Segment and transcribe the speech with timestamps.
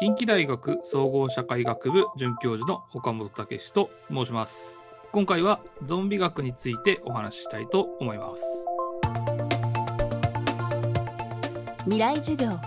[0.00, 4.80] 近畿大学総合社会学部准教授の岡本武史と申します。
[5.12, 8.66] 今回はゾンビ学についてお話ししたいと思います。
[11.84, 12.58] 未来授業。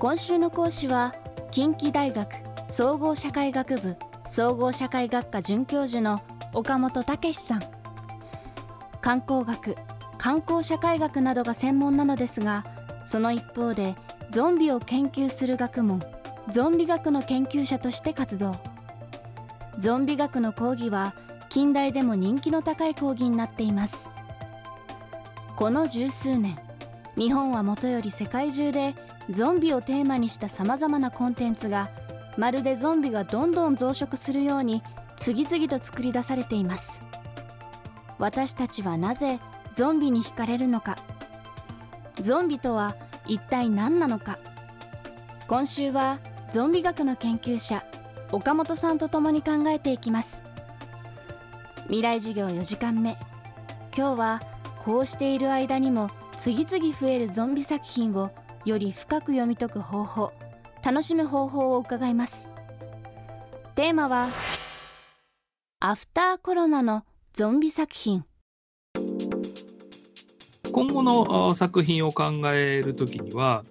[0.00, 1.14] 今週の講師は
[1.52, 2.28] 近畿大学
[2.72, 3.94] 総合社会学部
[4.28, 6.20] 総合社会学科准教授の
[6.54, 7.62] 岡本武史さん。
[9.00, 9.76] 観光学
[10.18, 12.64] 観光社会学などが専門なのですが
[13.04, 13.94] その一方で
[14.32, 16.02] ゾンビを研究する学問
[16.50, 18.56] ゾンビ学の研究者として活動。
[19.78, 21.14] ゾンビ学の講義は
[21.50, 24.08] 近代でも人気の高い講義になっています。
[25.56, 26.58] この十数年
[27.16, 28.94] 日本はもとより世界中で
[29.30, 31.90] ゾンビをテーマにしたさまざまなコンテンツが
[32.38, 34.82] まるでゾンビがどんどん増殖するように
[35.16, 37.02] 次々と作り出されています。
[38.18, 39.38] 私たちはなぜ
[39.74, 40.96] ゾンビに惹かれるのか。
[42.22, 42.96] ゾンビとは
[43.26, 44.38] 一体何なのか。
[45.46, 46.18] 今週は
[46.50, 47.84] ゾンビ学の研究者
[48.32, 50.42] 岡本さんと共に考えていきます。
[51.84, 53.18] 未来授業4時間目。
[53.94, 54.42] 今日は
[54.84, 58.30] こうしている間にも次々増えるゾンビ作品を
[58.64, 60.32] より深く読み解く方法
[60.82, 62.48] 楽しむ方法を伺います。
[63.74, 64.26] テーマは
[65.80, 67.04] アフターコロナの
[67.34, 68.24] ゾンビ作品。
[70.72, 73.64] 今後の作品を考えるときには、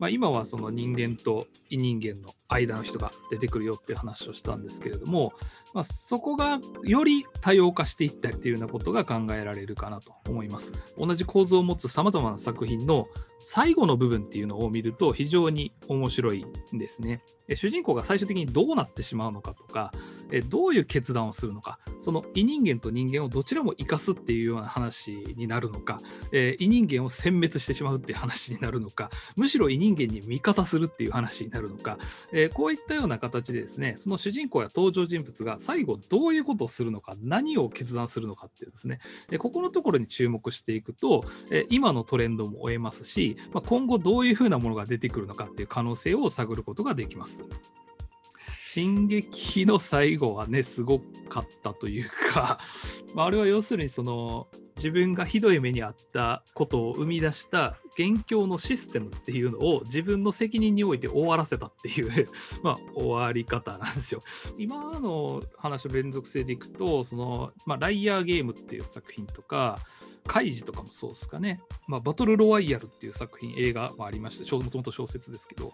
[0.00, 5.32] まあ、今はその人間と異人間の間の人が出てくるよっていう話をしたんですけれども、
[5.74, 10.72] まあ、そこがより多様化していったりというようなことが考えられるかなと思います。
[10.98, 13.06] 同じ構造を持つさまざまな作品の
[13.38, 17.22] 最後の部分っていうのを見ると非常に面白いんですね。
[17.54, 19.92] 主人公が最終的にどうなってしまうのかとか、
[20.48, 25.98] どういう決断をするのか、その異人間と人間をどちらも生かすっていうような話になるのか、
[26.58, 31.98] 異人間を殲滅してしまうっていう話になるのか、むしろ異人間に味方するっていう話になるのか、
[32.54, 38.98] こういったような形でですね、その主人公や登場人物が最後どういうことをするのか、何を決断するのかっていうですね、
[39.38, 41.22] ここのところに注目していくと、
[41.68, 47.42] 今のトレンドも追えますし、まあ今後どういうふうなものが出てくるのかっていう可能性を探ることができます。
[48.72, 52.60] 進撃の最後はね、すごかったというか、
[53.16, 62.28] あれは要するにその自分がひどい目に遭ったことを生み出した元凶のシステムっていうのを自分の責任において終わらせたっていう
[62.62, 64.22] まあ、終わり方なんですよ。
[64.56, 69.80] 今の話の連続性でいくと、その、まあ、ライアーゲームっていう作品とか、
[70.28, 71.60] カイジとかもそうですかね。
[71.88, 75.72] まあ、バトルロワイヤルっていう作品、映画もありまして、もともと小説ですけど、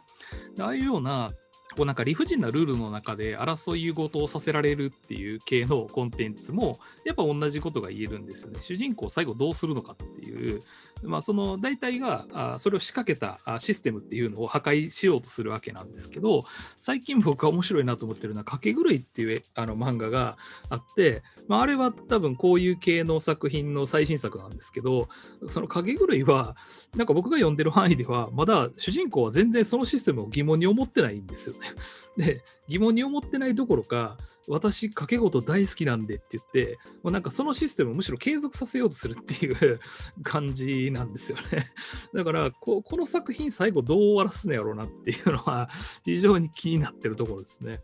[0.60, 1.30] ああいうような
[1.74, 8.60] こうなんか理不尽なルールの中で争い事をさせられるっていう系のコンテンツもやっぱ同じことが言えるんですよね。
[8.62, 10.60] 主人公最後どうするのかっていう、
[11.04, 16.42] まあ、その大体があそれを仕掛けたシステムっていうのを破壊しようとするわけなんですけど
[16.76, 20.38] 最近僕が面白いなと思ってるのは「賭け狂い」っていうあの漫画が
[20.70, 25.08] あって、まあ、あれは多分こういう系の作品の最新作なんですけど
[25.48, 26.56] その賭け狂いは
[26.96, 31.68] なんか僕が読んでる範囲ではまだ主人公は全然そのシステムを疑問に思ってないんですよね。
[32.16, 34.16] で、疑問に思ってないどころか、
[34.48, 39.80] 私、掛け事大好きなんでって言って、もうなんかそのシステムをむしろ継続させようとするっていう
[40.22, 41.72] 感じなんですよね。
[42.14, 45.68] だからこ、この作品最後どう終わらすのやろうなっていうのは
[46.04, 47.80] 非常に気になってるところですね。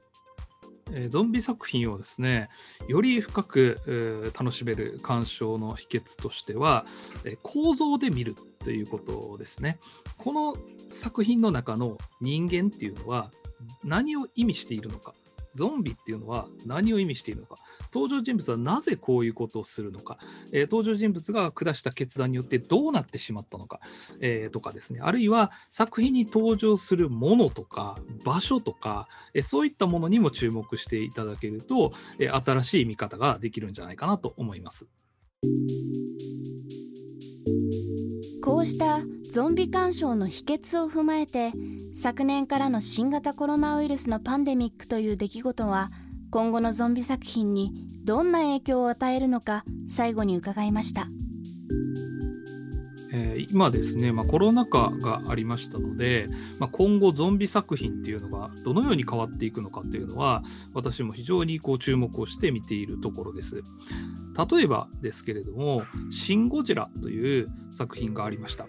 [0.90, 2.48] えゾンビ作品をですね
[2.88, 6.86] より深く、楽しめる鑑賞の秘訣としては、
[7.24, 8.34] え構造で見る
[8.64, 9.78] ということですね
[10.18, 10.56] この
[10.90, 13.30] 作品の中の人間っていうのは
[13.84, 15.14] 何を意味しているのか。
[15.54, 17.56] ゾンビっていうのは何を意味しているのか。
[17.92, 20.18] 登場人物はなぜこういうことをするのか、
[20.52, 23.80] えー、登場人物が下した決断によってどうなってしまったのか、
[24.20, 25.00] えー、とかですね。
[25.02, 34.86] あるいは作品に登場するものとか場所とか、えー、そういったものにも注目していただけると、え新しい見方ができるんじゃないかなと思います。
[38.44, 38.98] こうした
[39.32, 41.52] ゾンビ鑑賞の秘訣を踏まえて
[41.96, 45.86] 昨年からの新型コロナウイルスのパンデミックという出来事は
[46.30, 51.06] 今後のゾンビ作品にどんな影響を与えるのか最後に伺いました。
[53.14, 56.26] えー、今ですね、まあ、コロナ禍がありましたので、
[56.60, 60.42] まあ、今後ゾンビ作品っていうのがどのように変わっていくのかっていうのは
[60.74, 63.62] 私も非常にこう注目をして見ているところです。
[64.50, 68.66] 例えばですけれども「シン・ゴジラ」という作品がありました。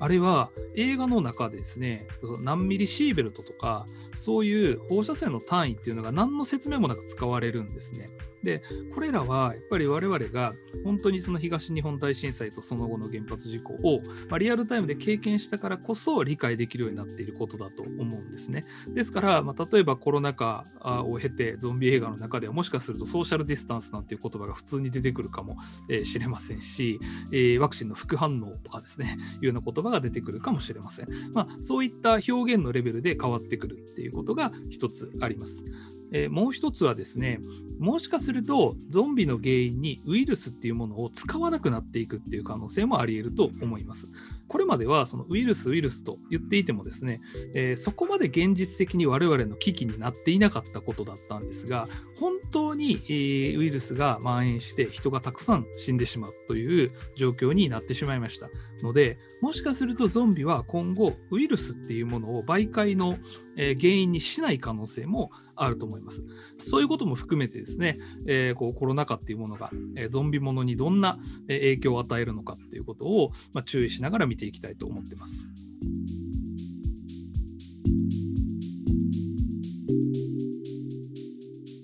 [0.00, 2.06] あれは映画の中でですね
[2.44, 3.84] 何ミリシーベルトとか
[4.14, 8.08] そういう放射線の単位っていうのが何の説明もなく使われるんですね。
[8.42, 8.62] で
[8.94, 10.52] これらはやっぱり我々が
[10.84, 18.62] 本当にその東日本大震災とその後の原発事故を、まあ、リアルタイムで経験したからこそ理解できるようになっていることだと思うんですね。
[18.94, 20.64] ですから、まあ、例えばコロナ禍
[21.04, 25.56] を経てゾンビ映画の中ではもしかするとソーシャルディスタンスなんていう言葉が普通に出てくるかも
[26.04, 26.98] しれませんし、
[27.32, 31.06] えー、ワクチンの副反応とかですね いうような言葉が出てくるかもしれません。
[31.32, 35.64] まあ、そういった表現のレベルで変わってくるっていうことが一つあります。
[36.12, 37.40] えー、もう一つはですね、
[37.78, 44.14] もしかするとゾンビの原因にウイルスっていうものを使わなくなっていくっていう可能性もあり得ると思います。
[44.48, 47.20] これまではそのウイルスウイルスと言っていてもですね、
[47.54, 51.86] えー、そこまで現実的に我々の危機になっていなかったことだったんですが
[52.18, 58.48] 本当に、えー、ウイルスが蔓延して人がたくさん死んでしまうという状況になってしまいました
[58.82, 63.16] のでもしかするとゾンビは今後ウイルスっていうものを媒介の、
[63.56, 66.24] 原因にしない可能性もあると思います。
[66.60, 67.94] そういうことも含めてですね、
[68.28, 69.70] えこうコロナ禍っていうものが、
[70.10, 75.50] ゾンビものにどんな影響を与えるのかっていうことを、まあ、注意しながら見ていきたいと思ってます。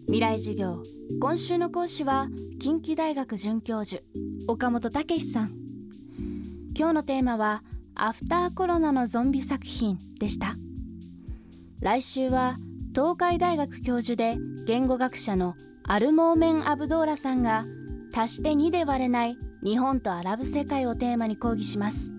[0.07, 0.81] 未来授業。
[1.21, 2.29] 今週の講師は
[2.61, 4.01] 近畿大学准教授
[4.47, 5.64] 岡本武さん。
[6.77, 7.63] 今日のテーマは
[7.95, 10.53] アフターコロナのゾンビ作品でした。
[11.81, 12.55] 来週は
[12.93, 14.37] 東海大学教授で
[14.67, 15.55] 言語学者の
[15.87, 17.63] アルモーメン・アブドーラさんが
[18.13, 22.14] 足して2で割れない日本とアラブ世界をテーマに講義します。